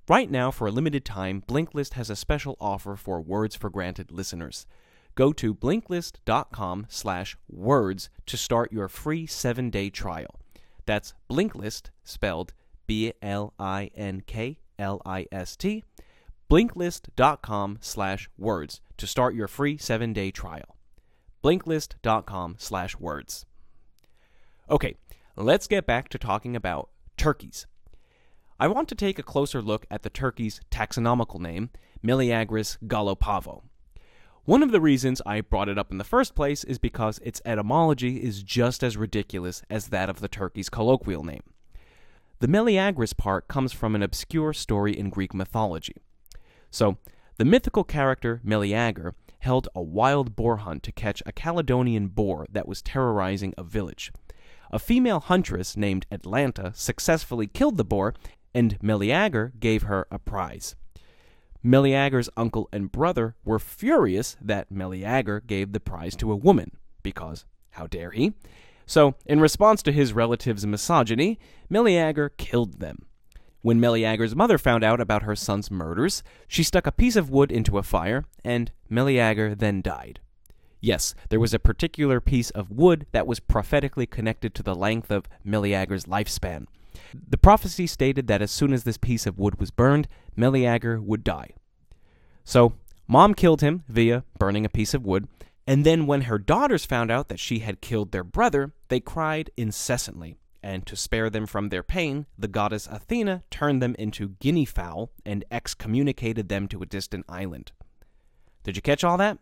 Right 0.06 0.30
now, 0.30 0.50
for 0.50 0.66
a 0.66 0.70
limited 0.70 1.06
time, 1.06 1.42
Blinkist 1.48 1.94
has 1.94 2.10
a 2.10 2.16
special 2.16 2.58
offer 2.60 2.94
for 2.94 3.22
Words 3.22 3.56
for 3.56 3.70
Granted 3.70 4.10
listeners. 4.10 4.66
Go 5.14 5.32
to 5.32 5.54
blinkist.com 5.54 6.86
slash 6.90 7.38
words 7.48 8.10
to 8.26 8.36
start 8.36 8.70
your 8.70 8.88
free 8.88 9.26
seven-day 9.26 9.88
trial. 9.88 10.38
That's 10.84 11.14
Blinkist, 11.30 11.88
spelled 12.04 12.52
B-L-I-N-K-L-I-S-T, 12.86 13.44
blinkist.com 16.50 17.78
slash 17.80 18.30
words 18.38 18.80
to 18.96 19.06
start 19.06 19.34
your 19.34 19.48
free 19.48 19.76
seven-day 19.76 20.30
trial. 20.30 20.76
Blinkist.com 21.44 22.56
slash 22.58 22.96
words. 22.98 23.44
Okay, 24.70 24.94
let's 25.36 25.66
get 25.66 25.86
back 25.86 26.08
to 26.08 26.18
talking 26.18 26.56
about 26.56 26.90
turkeys. 27.16 27.66
I 28.58 28.66
want 28.66 28.88
to 28.88 28.94
take 28.94 29.18
a 29.18 29.22
closer 29.22 29.62
look 29.62 29.86
at 29.90 30.02
the 30.02 30.10
turkey's 30.10 30.60
taxonomical 30.70 31.38
name, 31.38 31.70
Meleagris 32.04 32.78
gallopavo. 32.86 33.62
One 34.44 34.62
of 34.62 34.72
the 34.72 34.80
reasons 34.80 35.20
I 35.26 35.42
brought 35.42 35.68
it 35.68 35.78
up 35.78 35.92
in 35.92 35.98
the 35.98 36.04
first 36.04 36.34
place 36.34 36.64
is 36.64 36.78
because 36.78 37.18
its 37.18 37.42
etymology 37.44 38.16
is 38.22 38.42
just 38.42 38.82
as 38.82 38.96
ridiculous 38.96 39.62
as 39.68 39.88
that 39.88 40.08
of 40.08 40.20
the 40.20 40.28
turkey's 40.28 40.70
colloquial 40.70 41.22
name. 41.22 41.42
The 42.40 42.48
Meleagris 42.48 43.16
part 43.16 43.46
comes 43.46 43.72
from 43.72 43.94
an 43.94 44.02
obscure 44.02 44.54
story 44.54 44.98
in 44.98 45.10
Greek 45.10 45.34
mythology. 45.34 45.96
So, 46.70 46.98
the 47.36 47.44
mythical 47.44 47.84
character 47.84 48.40
Meleager 48.42 49.14
held 49.40 49.68
a 49.74 49.82
wild 49.82 50.34
boar 50.34 50.58
hunt 50.58 50.82
to 50.82 50.92
catch 50.92 51.22
a 51.24 51.32
Caledonian 51.32 52.08
boar 52.08 52.46
that 52.50 52.68
was 52.68 52.82
terrorizing 52.82 53.54
a 53.56 53.62
village. 53.62 54.12
A 54.70 54.78
female 54.78 55.20
huntress 55.20 55.76
named 55.76 56.06
Atalanta 56.10 56.72
successfully 56.74 57.46
killed 57.46 57.76
the 57.76 57.84
boar 57.84 58.14
and 58.54 58.76
Meleager 58.82 59.52
gave 59.58 59.82
her 59.82 60.06
a 60.10 60.18
prize. 60.18 60.74
Meleager's 61.62 62.30
uncle 62.36 62.68
and 62.72 62.90
brother 62.90 63.34
were 63.44 63.58
furious 63.58 64.36
that 64.40 64.70
Meleager 64.70 65.40
gave 65.40 65.72
the 65.72 65.80
prize 65.80 66.16
to 66.16 66.32
a 66.32 66.36
woman, 66.36 66.72
because 67.02 67.44
how 67.70 67.86
dare 67.86 68.10
he? 68.10 68.32
So, 68.86 69.14
in 69.26 69.40
response 69.40 69.82
to 69.82 69.92
his 69.92 70.12
relatives' 70.12 70.66
misogyny, 70.66 71.38
Meleager 71.68 72.30
killed 72.30 72.80
them. 72.80 73.06
When 73.60 73.80
Meleager's 73.80 74.36
mother 74.36 74.56
found 74.56 74.84
out 74.84 75.00
about 75.00 75.24
her 75.24 75.34
son's 75.34 75.70
murders, 75.70 76.22
she 76.46 76.62
stuck 76.62 76.86
a 76.86 76.92
piece 76.92 77.16
of 77.16 77.30
wood 77.30 77.50
into 77.50 77.78
a 77.78 77.82
fire, 77.82 78.24
and 78.44 78.70
Meleager 78.88 79.54
then 79.54 79.82
died. 79.82 80.20
Yes, 80.80 81.14
there 81.28 81.40
was 81.40 81.52
a 81.52 81.58
particular 81.58 82.20
piece 82.20 82.50
of 82.50 82.70
wood 82.70 83.06
that 83.10 83.26
was 83.26 83.40
prophetically 83.40 84.06
connected 84.06 84.54
to 84.54 84.62
the 84.62 84.76
length 84.76 85.10
of 85.10 85.28
Meleager's 85.44 86.04
lifespan. 86.04 86.66
The 87.12 87.38
prophecy 87.38 87.88
stated 87.88 88.28
that 88.28 88.42
as 88.42 88.52
soon 88.52 88.72
as 88.72 88.84
this 88.84 88.96
piece 88.96 89.26
of 89.26 89.38
wood 89.38 89.58
was 89.58 89.72
burned, 89.72 90.06
Meleager 90.36 91.00
would 91.00 91.24
die. 91.24 91.50
So, 92.44 92.74
mom 93.08 93.34
killed 93.34 93.60
him 93.60 93.82
via 93.88 94.24
burning 94.38 94.64
a 94.64 94.70
piece 94.70 94.94
of 94.94 95.04
wood, 95.04 95.26
and 95.66 95.84
then 95.84 96.06
when 96.06 96.22
her 96.22 96.38
daughters 96.38 96.86
found 96.86 97.10
out 97.10 97.28
that 97.28 97.40
she 97.40 97.58
had 97.58 97.80
killed 97.80 98.12
their 98.12 98.24
brother, 98.24 98.72
they 98.88 99.00
cried 99.00 99.50
incessantly. 99.56 100.36
And 100.62 100.86
to 100.86 100.96
spare 100.96 101.30
them 101.30 101.46
from 101.46 101.68
their 101.68 101.82
pain, 101.82 102.26
the 102.36 102.48
goddess 102.48 102.88
Athena 102.88 103.44
turned 103.50 103.80
them 103.80 103.94
into 103.98 104.36
guinea 104.40 104.64
fowl 104.64 105.10
and 105.24 105.44
excommunicated 105.50 106.48
them 106.48 106.66
to 106.68 106.82
a 106.82 106.86
distant 106.86 107.24
island. 107.28 107.72
Did 108.64 108.76
you 108.76 108.82
catch 108.82 109.04
all 109.04 109.16
that? 109.18 109.38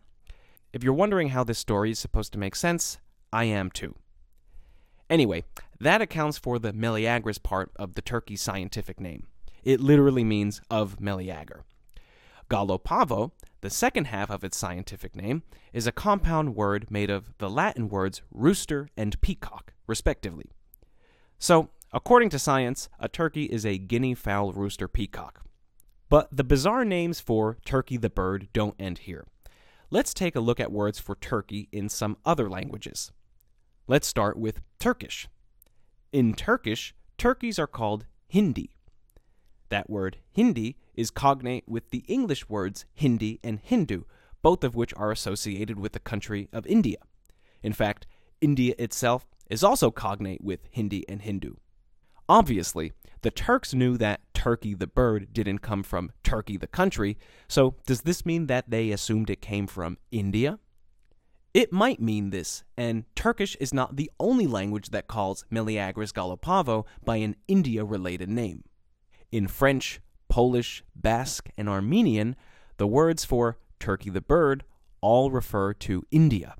If 0.73 0.83
you're 0.83 0.93
wondering 0.93 1.29
how 1.29 1.43
this 1.43 1.57
story 1.57 1.91
is 1.91 1.99
supposed 1.99 2.33
to 2.33 2.39
make 2.39 2.55
sense, 2.55 2.99
I 3.33 3.45
am 3.45 3.71
too. 3.71 3.95
Anyway, 5.09 5.43
that 5.79 6.01
accounts 6.01 6.37
for 6.37 6.59
the 6.59 6.73
Meleagris 6.73 7.41
part 7.41 7.71
of 7.77 7.95
the 7.95 8.01
turkey's 8.01 8.41
scientific 8.41 8.99
name. 8.99 9.27
It 9.63 9.79
literally 9.79 10.23
means 10.23 10.61
of 10.69 10.99
Meleager. 10.99 11.63
Gallopavo, 12.49 13.31
the 13.61 13.69
second 13.69 14.05
half 14.05 14.29
of 14.29 14.43
its 14.43 14.57
scientific 14.57 15.15
name, 15.15 15.43
is 15.73 15.87
a 15.87 15.91
compound 15.91 16.55
word 16.55 16.89
made 16.89 17.09
of 17.09 17.33
the 17.39 17.49
Latin 17.49 17.89
words 17.89 18.21
rooster 18.31 18.89
and 18.95 19.19
peacock, 19.21 19.73
respectively. 19.87 20.51
So, 21.39 21.69
according 21.93 22.29
to 22.29 22.39
science, 22.39 22.89
a 22.99 23.07
turkey 23.07 23.45
is 23.45 23.65
a 23.65 23.77
guinea 23.77 24.15
fowl 24.15 24.53
rooster 24.53 24.87
peacock. 24.87 25.43
But 26.09 26.29
the 26.35 26.43
bizarre 26.43 26.85
names 26.85 27.19
for 27.19 27.57
turkey 27.65 27.97
the 27.97 28.09
bird 28.09 28.47
don't 28.53 28.75
end 28.79 28.99
here. 28.99 29.25
Let's 29.89 30.13
take 30.13 30.35
a 30.35 30.41
look 30.41 30.59
at 30.59 30.71
words 30.71 30.99
for 30.99 31.15
turkey 31.15 31.69
in 31.71 31.89
some 31.89 32.17
other 32.25 32.49
languages. 32.49 33.11
Let's 33.87 34.07
start 34.07 34.37
with 34.37 34.61
Turkish. 34.79 35.27
In 36.11 36.33
Turkish, 36.33 36.93
turkeys 37.17 37.59
are 37.59 37.67
called 37.67 38.05
hindi. 38.27 38.71
That 39.69 39.89
word 39.89 40.17
hindi 40.31 40.77
is 40.95 41.11
cognate 41.11 41.67
with 41.67 41.91
the 41.91 42.03
English 42.07 42.49
words 42.49 42.85
Hindi 42.93 43.39
and 43.43 43.59
Hindu, 43.59 44.03
both 44.41 44.63
of 44.63 44.75
which 44.75 44.93
are 44.97 45.11
associated 45.11 45.79
with 45.79 45.91
the 45.91 45.99
country 45.99 46.49
of 46.51 46.65
India. 46.65 46.97
In 47.61 47.73
fact, 47.73 48.07
India 48.41 48.75
itself 48.77 49.25
is 49.49 49.63
also 49.63 49.91
cognate 49.91 50.43
with 50.43 50.67
Hindi 50.71 51.07
and 51.07 51.21
Hindu. 51.21 51.55
Obviously, 52.29 52.91
the 53.21 53.31
Turks 53.31 53.73
knew 53.73 53.97
that 53.97 54.21
Turkey 54.33 54.73
the 54.73 54.87
bird 54.87 55.33
didn't 55.33 55.59
come 55.59 55.83
from 55.83 56.11
Turkey 56.23 56.57
the 56.57 56.67
country, 56.67 57.17
so 57.47 57.75
does 57.85 58.01
this 58.01 58.25
mean 58.25 58.47
that 58.47 58.69
they 58.69 58.91
assumed 58.91 59.29
it 59.29 59.41
came 59.41 59.67
from 59.67 59.97
India? 60.11 60.59
It 61.53 61.73
might 61.73 62.01
mean 62.01 62.29
this, 62.29 62.63
and 62.77 63.05
Turkish 63.15 63.55
is 63.55 63.73
not 63.73 63.95
the 63.95 64.11
only 64.19 64.45
language 64.45 64.89
that 64.89 65.07
calls 65.07 65.45
Meleagris 65.51 66.13
gallopavo 66.13 66.85
by 67.03 67.15
an 67.17 67.35
India 67.47 67.83
related 67.83 68.29
name. 68.29 68.63
In 69.31 69.47
French, 69.47 69.99
Polish, 70.29 70.83
Basque, 70.95 71.49
and 71.57 71.67
Armenian, 71.67 72.35
the 72.77 72.87
words 72.87 73.25
for 73.25 73.57
Turkey 73.79 74.09
the 74.09 74.21
bird 74.21 74.65
all 75.01 75.31
refer 75.31 75.73
to 75.73 76.03
India. 76.11 76.55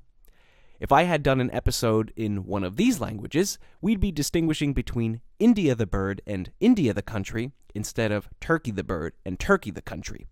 If 0.80 0.92
I 0.92 1.02
had 1.02 1.24
done 1.24 1.40
an 1.40 1.50
episode 1.52 2.12
in 2.14 2.44
one 2.44 2.62
of 2.62 2.76
these 2.76 3.00
languages, 3.00 3.58
we'd 3.80 4.00
be 4.00 4.12
distinguishing 4.12 4.72
between 4.72 5.20
India 5.40 5.74
the 5.74 5.86
bird 5.86 6.22
and 6.26 6.52
India 6.60 6.94
the 6.94 7.02
country 7.02 7.50
instead 7.74 8.12
of 8.12 8.28
Turkey 8.40 8.70
the 8.70 8.84
bird 8.84 9.14
and 9.24 9.40
Turkey 9.40 9.72
the 9.72 9.82
country. 9.82 10.28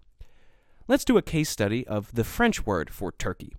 Let's 0.86 1.04
do 1.04 1.18
a 1.18 1.22
case 1.22 1.50
study 1.50 1.84
of 1.86 2.14
the 2.14 2.22
French 2.22 2.64
word 2.64 2.90
for 2.90 3.10
turkey. 3.10 3.56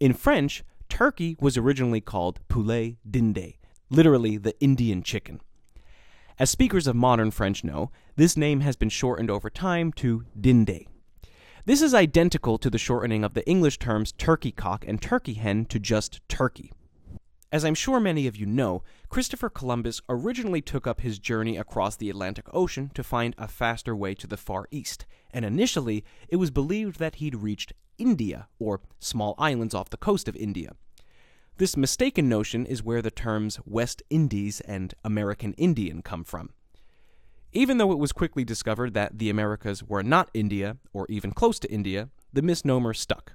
In 0.00 0.12
French, 0.12 0.64
turkey 0.90 1.34
was 1.40 1.56
originally 1.56 2.02
called 2.02 2.40
poulet 2.48 2.96
d'Inde, 3.10 3.54
literally 3.88 4.36
the 4.36 4.58
Indian 4.60 5.02
chicken. 5.02 5.40
As 6.38 6.50
speakers 6.50 6.86
of 6.86 6.94
modern 6.94 7.30
French 7.30 7.64
know, 7.64 7.90
this 8.16 8.36
name 8.36 8.60
has 8.60 8.76
been 8.76 8.90
shortened 8.90 9.30
over 9.30 9.48
time 9.48 9.92
to 9.94 10.24
dinde. 10.38 10.86
This 11.66 11.80
is 11.80 11.94
identical 11.94 12.58
to 12.58 12.68
the 12.68 12.76
shortening 12.76 13.24
of 13.24 13.32
the 13.32 13.46
English 13.48 13.78
terms 13.78 14.12
turkey 14.12 14.52
cock 14.52 14.84
and 14.86 15.00
turkey 15.00 15.32
hen 15.32 15.64
to 15.66 15.78
just 15.78 16.20
turkey. 16.28 16.70
As 17.50 17.64
I'm 17.64 17.74
sure 17.74 18.00
many 18.00 18.26
of 18.26 18.36
you 18.36 18.44
know, 18.44 18.82
Christopher 19.08 19.48
Columbus 19.48 20.02
originally 20.06 20.60
took 20.60 20.86
up 20.86 21.00
his 21.00 21.18
journey 21.18 21.56
across 21.56 21.96
the 21.96 22.10
Atlantic 22.10 22.52
Ocean 22.52 22.90
to 22.92 23.02
find 23.02 23.34
a 23.38 23.48
faster 23.48 23.96
way 23.96 24.14
to 24.14 24.26
the 24.26 24.36
Far 24.36 24.66
East, 24.70 25.06
and 25.32 25.42
initially 25.42 26.04
it 26.28 26.36
was 26.36 26.50
believed 26.50 26.98
that 26.98 27.14
he'd 27.14 27.36
reached 27.36 27.72
India, 27.96 28.48
or 28.58 28.82
small 28.98 29.34
islands 29.38 29.74
off 29.74 29.88
the 29.88 29.96
coast 29.96 30.28
of 30.28 30.36
India. 30.36 30.72
This 31.56 31.78
mistaken 31.78 32.28
notion 32.28 32.66
is 32.66 32.82
where 32.82 33.00
the 33.00 33.10
terms 33.10 33.58
West 33.64 34.02
Indies 34.10 34.60
and 34.60 34.92
American 35.02 35.54
Indian 35.54 36.02
come 36.02 36.24
from. 36.24 36.50
Even 37.56 37.78
though 37.78 37.92
it 37.92 37.98
was 37.98 38.10
quickly 38.10 38.44
discovered 38.44 38.94
that 38.94 39.18
the 39.18 39.30
Americas 39.30 39.82
were 39.84 40.02
not 40.02 40.28
India 40.34 40.76
or 40.92 41.06
even 41.08 41.30
close 41.30 41.60
to 41.60 41.70
India, 41.70 42.08
the 42.32 42.42
misnomer 42.42 42.92
stuck. 42.92 43.34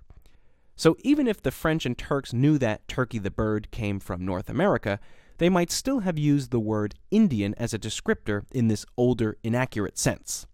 So 0.76 0.98
even 1.04 1.26
if 1.26 1.42
the 1.42 1.52
French 1.52 1.86
and 1.86 1.98
Turks 1.98 2.34
knew 2.34 2.58
that 2.58 2.86
Turkey 2.88 3.18
the 3.18 3.32
bird 3.32 3.72
came 3.72 4.00
from 4.00 4.26
North 4.26 4.50
America, 4.50 5.00
they 5.38 5.48
might 5.48 5.72
still 5.72 6.00
have 6.00 6.18
used 6.18 6.52
the 6.52 6.60
word 6.60 6.96
Indian 7.12 7.56
as 7.58 7.74
a 7.74 7.80
descriptor 7.80 8.44
in 8.52 8.68
this 8.68 8.86
older, 8.98 9.38
inaccurate 9.42 9.98
sense. 9.98 10.46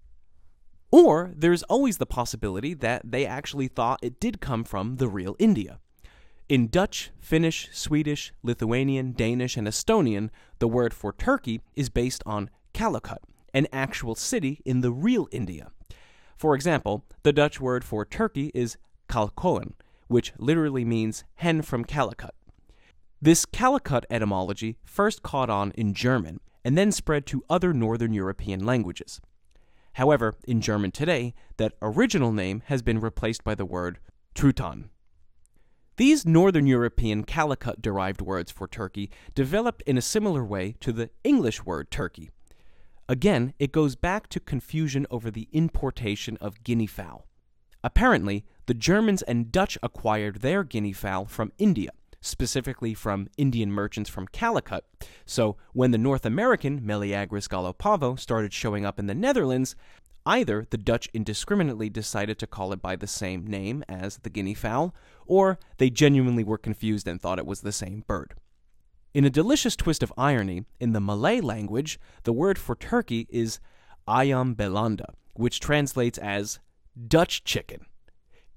Or 0.91 1.31
there's 1.35 1.63
always 1.63 1.97
the 1.97 2.05
possibility 2.05 2.75
that 2.75 3.01
they 3.03 3.25
actually 3.25 3.67
thought 3.67 3.99
it 4.03 4.19
did 4.19 4.41
come 4.41 4.63
from 4.63 4.97
the 4.97 5.07
real 5.07 5.35
India. 5.39 5.79
In 6.47 6.67
Dutch, 6.67 7.09
Finnish, 7.19 7.69
Swedish, 7.71 8.31
Lithuanian, 8.43 9.13
Danish, 9.13 9.57
and 9.57 9.67
Estonian, 9.67 10.29
the 10.59 10.67
word 10.67 10.93
for 10.93 11.11
Turkey 11.13 11.61
is 11.75 11.89
based 11.89 12.21
on 12.27 12.51
Calicut, 12.71 13.23
an 13.55 13.67
actual 13.71 14.13
city 14.13 14.61
in 14.65 14.81
the 14.81 14.91
real 14.91 15.27
India. 15.31 15.71
For 16.37 16.53
example, 16.53 17.05
the 17.23 17.31
Dutch 17.31 17.61
word 17.61 17.85
for 17.85 18.05
Turkey 18.05 18.51
is 18.53 18.77
Kalkoen, 19.07 19.71
which 20.07 20.33
literally 20.37 20.83
means 20.83 21.23
hen 21.35 21.61
from 21.61 21.85
Calicut. 21.85 22.35
This 23.21 23.45
Calicut 23.45 24.05
etymology 24.09 24.77
first 24.83 25.23
caught 25.23 25.49
on 25.49 25.71
in 25.71 25.93
German 25.93 26.41
and 26.65 26.77
then 26.77 26.91
spread 26.91 27.25
to 27.27 27.45
other 27.49 27.73
Northern 27.73 28.13
European 28.13 28.65
languages. 28.65 29.21
However, 29.93 30.35
in 30.45 30.59
German 30.59 30.91
today, 30.91 31.33
that 31.55 31.77
original 31.81 32.33
name 32.33 32.61
has 32.65 32.81
been 32.81 32.99
replaced 32.99 33.45
by 33.45 33.55
the 33.55 33.65
word 33.65 33.99
Truthahn. 34.35 34.89
These 35.95 36.25
Northern 36.25 36.67
European 36.67 37.23
Calicut 37.23 37.81
derived 37.81 38.21
words 38.21 38.51
for 38.51 38.67
turkey 38.67 39.09
developed 39.33 39.81
in 39.83 39.97
a 39.97 40.01
similar 40.01 40.43
way 40.43 40.75
to 40.81 40.91
the 40.91 41.09
English 41.23 41.63
word 41.63 41.89
turkey. 41.89 42.31
Again, 43.07 43.53
it 43.59 43.71
goes 43.71 43.95
back 43.95 44.27
to 44.29 44.39
confusion 44.39 45.05
over 45.11 45.29
the 45.29 45.47
importation 45.51 46.37
of 46.41 46.63
guinea 46.63 46.87
fowl. 46.87 47.27
Apparently, 47.83 48.43
the 48.65 48.73
Germans 48.73 49.21
and 49.21 49.51
Dutch 49.51 49.77
acquired 49.83 50.37
their 50.37 50.63
guinea 50.63 50.93
fowl 50.93 51.25
from 51.25 51.51
India, 51.59 51.91
specifically 52.19 52.95
from 52.95 53.27
Indian 53.37 53.71
merchants 53.71 54.09
from 54.09 54.27
Calicut. 54.27 54.85
So, 55.25 55.55
when 55.73 55.91
the 55.91 55.99
North 55.99 56.25
American 56.25 56.81
Meleagris 56.81 57.47
gallopavo 57.47 58.15
started 58.15 58.53
showing 58.53 58.85
up 58.85 58.97
in 58.97 59.05
the 59.05 59.13
Netherlands, 59.13 59.75
Either 60.25 60.65
the 60.71 60.77
Dutch 60.77 61.07
indiscriminately 61.13 61.87
decided 61.87 62.39
to 62.39 62.47
call 62.47 62.73
it 62.73 62.81
by 62.81 62.95
the 62.95 63.05
same 63.05 63.45
name 63.45 63.83
as 63.87 64.17
the 64.17 64.29
guinea 64.29 64.55
fowl, 64.55 64.95
or 65.27 65.59
they 65.77 65.91
genuinely 65.91 66.43
were 66.43 66.57
confused 66.57 67.07
and 67.07 67.21
thought 67.21 67.37
it 67.37 67.45
was 67.45 67.61
the 67.61 67.71
same 67.71 68.03
bird. 68.07 68.33
In 69.15 69.23
a 69.23 69.29
delicious 69.29 69.77
twist 69.77 70.03
of 70.03 70.11
irony, 70.17 70.65
in 70.77 70.91
the 70.91 70.99
Malay 70.99 71.39
language, 71.39 71.97
the 72.23 72.33
word 72.33 72.59
for 72.59 72.75
turkey 72.75 73.27
is 73.29 73.61
ayam 74.09 74.57
belanda, 74.57 75.13
which 75.35 75.61
translates 75.61 76.17
as 76.17 76.59
Dutch 77.07 77.45
chicken. 77.45 77.85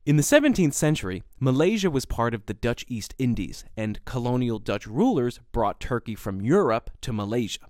In 0.05 0.17
the 0.17 0.25
17th 0.25 0.75
century, 0.75 1.23
Malaysia 1.39 1.89
was 1.89 2.07
part 2.07 2.35
of 2.35 2.47
the 2.47 2.55
Dutch 2.55 2.85
East 2.89 3.15
Indies, 3.21 3.65
and 3.77 4.05
colonial 4.05 4.59
Dutch 4.59 4.85
rulers 4.89 5.39
brought 5.53 5.79
turkey 5.79 6.17
from 6.17 6.41
Europe 6.41 6.91
to 7.03 7.13
Malaysia. 7.13 7.69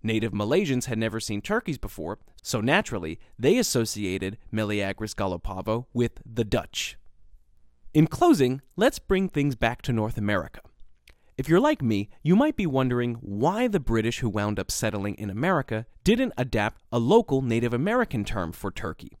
Native 0.00 0.30
Malaysians 0.30 0.84
had 0.84 0.98
never 0.98 1.18
seen 1.18 1.40
turkeys 1.40 1.76
before, 1.76 2.20
so 2.40 2.60
naturally, 2.60 3.18
they 3.36 3.58
associated 3.58 4.38
Meleagris 4.54 5.16
gallopavo 5.16 5.86
with 5.92 6.22
the 6.24 6.44
Dutch. 6.44 6.96
In 7.92 8.06
closing, 8.06 8.62
let's 8.76 9.00
bring 9.00 9.28
things 9.28 9.56
back 9.56 9.82
to 9.82 9.92
North 9.92 10.16
America. 10.16 10.60
If 11.42 11.48
you're 11.48 11.58
like 11.58 11.82
me, 11.82 12.08
you 12.22 12.36
might 12.36 12.54
be 12.54 12.66
wondering 12.66 13.14
why 13.14 13.66
the 13.66 13.80
British 13.80 14.20
who 14.20 14.28
wound 14.28 14.60
up 14.60 14.70
settling 14.70 15.16
in 15.16 15.28
America 15.28 15.86
didn't 16.04 16.34
adapt 16.38 16.80
a 16.92 17.00
local 17.00 17.42
Native 17.42 17.74
American 17.74 18.24
term 18.24 18.52
for 18.52 18.70
turkey. 18.70 19.18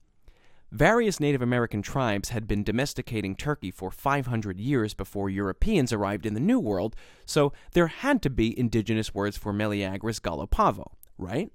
Various 0.70 1.18
Native 1.18 1.42
American 1.42 1.82
tribes 1.82 2.28
had 2.28 2.46
been 2.46 2.62
domesticating 2.62 3.34
turkey 3.34 3.72
for 3.72 3.90
500 3.90 4.60
years 4.60 4.94
before 4.94 5.30
Europeans 5.30 5.92
arrived 5.92 6.24
in 6.24 6.34
the 6.34 6.38
New 6.38 6.60
World, 6.60 6.94
so 7.26 7.52
there 7.72 7.88
had 7.88 8.22
to 8.22 8.30
be 8.30 8.56
indigenous 8.56 9.12
words 9.12 9.36
for 9.36 9.52
Meleagris 9.52 10.22
gallopavo, 10.22 10.92
right? 11.18 11.50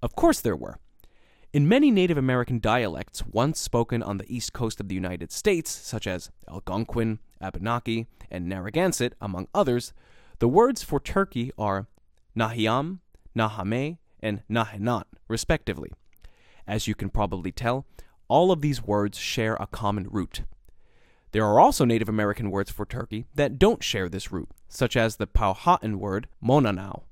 Of 0.00 0.14
course 0.14 0.40
there 0.40 0.54
were. 0.54 0.78
In 1.52 1.66
many 1.66 1.90
Native 1.90 2.16
American 2.16 2.60
dialects 2.60 3.24
once 3.26 3.58
spoken 3.58 4.04
on 4.04 4.18
the 4.18 4.32
east 4.32 4.52
coast 4.52 4.78
of 4.78 4.86
the 4.86 4.94
United 4.94 5.32
States, 5.32 5.68
such 5.68 6.06
as 6.06 6.30
Algonquin, 6.48 7.18
Abenaki, 7.40 8.06
and 8.30 8.48
Narragansett, 8.48 9.14
among 9.20 9.48
others, 9.54 9.92
the 10.38 10.48
words 10.48 10.82
for 10.82 11.00
turkey 11.00 11.52
are 11.58 11.86
Nahiam, 12.36 12.98
Nahame, 13.36 13.98
and 14.20 14.42
Nahenat, 14.50 15.04
respectively. 15.28 15.90
As 16.66 16.86
you 16.86 16.94
can 16.94 17.10
probably 17.10 17.52
tell, 17.52 17.86
all 18.28 18.52
of 18.52 18.60
these 18.60 18.82
words 18.82 19.18
share 19.18 19.56
a 19.56 19.66
common 19.66 20.06
root. 20.10 20.42
There 21.32 21.44
are 21.44 21.60
also 21.60 21.84
Native 21.84 22.08
American 22.08 22.50
words 22.50 22.70
for 22.70 22.84
turkey 22.84 23.26
that 23.34 23.58
don't 23.58 23.82
share 23.82 24.08
this 24.08 24.32
root, 24.32 24.48
such 24.68 24.96
as 24.96 25.16
the 25.16 25.26
Powhatan 25.26 25.98
word 25.98 26.28
mononau. 26.42 27.02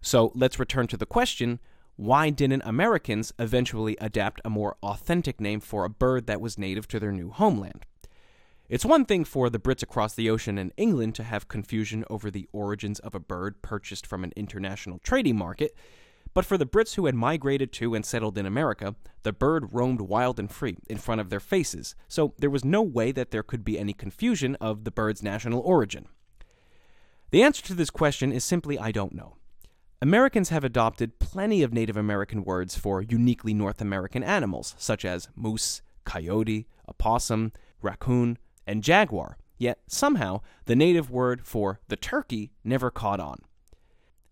So 0.00 0.32
let's 0.34 0.58
return 0.58 0.86
to 0.88 0.96
the 0.96 1.06
question 1.06 1.60
why 1.96 2.30
didn't 2.30 2.62
Americans 2.64 3.32
eventually 3.38 3.96
adapt 4.00 4.40
a 4.42 4.48
more 4.48 4.76
authentic 4.82 5.38
name 5.38 5.60
for 5.60 5.84
a 5.84 5.90
bird 5.90 6.26
that 6.26 6.40
was 6.40 6.56
native 6.56 6.88
to 6.88 6.98
their 6.98 7.12
new 7.12 7.30
homeland? 7.30 7.84
It's 8.70 8.84
one 8.84 9.04
thing 9.04 9.24
for 9.24 9.50
the 9.50 9.58
Brits 9.58 9.82
across 9.82 10.14
the 10.14 10.30
ocean 10.30 10.56
and 10.56 10.72
England 10.76 11.16
to 11.16 11.24
have 11.24 11.48
confusion 11.48 12.04
over 12.08 12.30
the 12.30 12.48
origins 12.52 13.00
of 13.00 13.16
a 13.16 13.20
bird 13.20 13.62
purchased 13.62 14.06
from 14.06 14.22
an 14.22 14.32
international 14.36 15.00
trading 15.00 15.36
market, 15.36 15.74
but 16.34 16.44
for 16.44 16.56
the 16.56 16.64
Brits 16.64 16.94
who 16.94 17.06
had 17.06 17.16
migrated 17.16 17.72
to 17.72 17.96
and 17.96 18.06
settled 18.06 18.38
in 18.38 18.46
America, 18.46 18.94
the 19.24 19.32
bird 19.32 19.72
roamed 19.72 20.00
wild 20.00 20.38
and 20.38 20.52
free 20.52 20.76
in 20.88 20.98
front 20.98 21.20
of 21.20 21.30
their 21.30 21.40
faces, 21.40 21.96
so 22.06 22.32
there 22.38 22.48
was 22.48 22.64
no 22.64 22.80
way 22.80 23.10
that 23.10 23.32
there 23.32 23.42
could 23.42 23.64
be 23.64 23.76
any 23.76 23.92
confusion 23.92 24.54
of 24.60 24.84
the 24.84 24.92
bird's 24.92 25.20
national 25.20 25.58
origin. 25.62 26.06
The 27.32 27.42
answer 27.42 27.64
to 27.64 27.74
this 27.74 27.90
question 27.90 28.30
is 28.30 28.44
simply 28.44 28.78
I 28.78 28.92
don't 28.92 29.14
know. 29.14 29.34
Americans 30.00 30.50
have 30.50 30.62
adopted 30.62 31.18
plenty 31.18 31.64
of 31.64 31.74
Native 31.74 31.96
American 31.96 32.44
words 32.44 32.78
for 32.78 33.02
uniquely 33.02 33.52
North 33.52 33.80
American 33.80 34.22
animals, 34.22 34.76
such 34.78 35.04
as 35.04 35.28
moose, 35.34 35.82
coyote, 36.04 36.68
opossum, 36.88 37.52
raccoon, 37.82 38.38
and 38.66 38.82
jaguar, 38.82 39.36
yet 39.58 39.80
somehow 39.86 40.40
the 40.66 40.76
native 40.76 41.10
word 41.10 41.46
for 41.46 41.80
the 41.88 41.96
turkey 41.96 42.50
never 42.64 42.90
caught 42.90 43.20
on. 43.20 43.38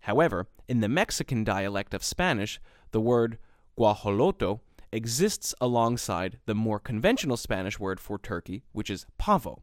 However, 0.00 0.48
in 0.68 0.80
the 0.80 0.88
Mexican 0.88 1.44
dialect 1.44 1.94
of 1.94 2.04
Spanish, 2.04 2.60
the 2.92 3.00
word 3.00 3.38
guajolote 3.78 4.60
exists 4.92 5.54
alongside 5.60 6.38
the 6.46 6.54
more 6.54 6.78
conventional 6.78 7.36
Spanish 7.36 7.78
word 7.78 8.00
for 8.00 8.18
turkey, 8.18 8.62
which 8.72 8.90
is 8.90 9.06
pavo. 9.18 9.62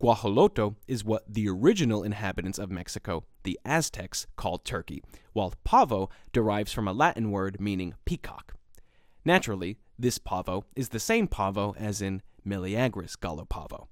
Guajolote 0.00 0.76
is 0.86 1.04
what 1.04 1.32
the 1.32 1.48
original 1.48 2.04
inhabitants 2.04 2.58
of 2.58 2.70
Mexico, 2.70 3.24
the 3.42 3.58
Aztecs, 3.64 4.26
called 4.36 4.64
turkey, 4.64 5.02
while 5.32 5.54
pavo 5.64 6.08
derives 6.32 6.72
from 6.72 6.86
a 6.86 6.92
Latin 6.92 7.30
word 7.30 7.60
meaning 7.60 7.94
peacock. 8.04 8.54
Naturally, 9.24 9.78
this 9.98 10.18
pavo 10.18 10.64
is 10.76 10.90
the 10.90 11.00
same 11.00 11.26
pavo 11.26 11.74
as 11.76 12.00
in 12.00 12.22
Meleagris 12.46 13.16
gallopavo. 13.16 13.88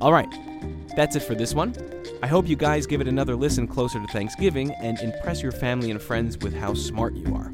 All 0.00 0.12
right, 0.12 0.32
that's 0.96 1.16
it 1.16 1.20
for 1.20 1.34
this 1.34 1.54
one. 1.54 1.74
I 2.22 2.26
hope 2.26 2.48
you 2.48 2.56
guys 2.56 2.86
give 2.86 3.00
it 3.00 3.08
another 3.08 3.36
listen 3.36 3.66
closer 3.66 4.00
to 4.00 4.06
Thanksgiving 4.08 4.72
and 4.82 4.98
impress 5.00 5.42
your 5.42 5.52
family 5.52 5.90
and 5.90 6.00
friends 6.00 6.38
with 6.38 6.54
how 6.54 6.74
smart 6.74 7.14
you 7.14 7.34
are. 7.34 7.52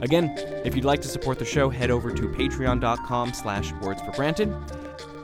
Again, 0.00 0.32
if 0.64 0.74
you'd 0.74 0.84
like 0.84 1.00
to 1.02 1.08
support 1.08 1.38
the 1.38 1.44
show, 1.44 1.70
head 1.70 1.90
over 1.90 2.12
to 2.12 2.22
patreon.com 2.28 3.32
slash 3.32 3.72
words 3.74 4.02
for 4.02 4.12
granted. 4.12 4.54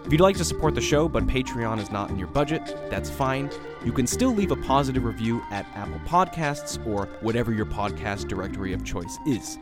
If 0.07 0.12
you'd 0.12 0.20
like 0.20 0.37
to 0.38 0.44
support 0.44 0.74
the 0.74 0.81
show, 0.81 1.09
but 1.09 1.26
Patreon 1.26 1.79
is 1.79 1.90
not 1.90 2.11
in 2.11 2.18
your 2.18 2.29
budget, 2.29 2.62
that's 2.90 3.11
fine. 3.11 3.50
You 3.85 3.92
can 3.92 4.07
still 4.07 4.35
leave 4.35 4.50
a 4.50 4.57
positive 4.57 5.05
review 5.05 5.42
at 5.50 5.66
Apple 5.74 6.00
Podcasts 6.07 6.85
or 6.87 7.07
whatever 7.20 7.53
your 7.53 7.66
podcast 7.66 8.29
directory 8.29 8.72
of 8.72 8.85
choice 8.85 9.18
is. 9.26 9.59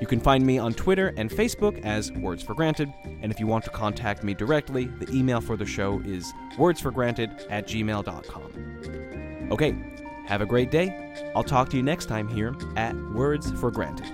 You 0.00 0.06
can 0.06 0.20
find 0.20 0.44
me 0.44 0.58
on 0.58 0.74
Twitter 0.74 1.14
and 1.16 1.30
Facebook 1.30 1.82
as 1.84 2.12
Words 2.12 2.42
for 2.42 2.54
Granted, 2.54 2.92
and 3.22 3.32
if 3.32 3.40
you 3.40 3.46
want 3.46 3.64
to 3.64 3.70
contact 3.70 4.22
me 4.22 4.34
directly, 4.34 4.86
the 4.86 5.10
email 5.10 5.40
for 5.40 5.56
the 5.56 5.64
show 5.64 6.00
is 6.04 6.32
wordsforgranted 6.56 7.46
at 7.48 7.66
gmail.com. 7.66 9.48
Okay, 9.50 9.74
have 10.26 10.42
a 10.42 10.46
great 10.46 10.70
day. 10.70 11.32
I'll 11.34 11.44
talk 11.44 11.70
to 11.70 11.76
you 11.76 11.82
next 11.82 12.06
time 12.06 12.28
here 12.28 12.54
at 12.76 12.94
Words 13.14 13.50
for 13.52 13.70
Granted. 13.70 14.06